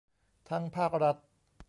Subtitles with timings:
[0.49, 1.15] ทั้งภาครัฐ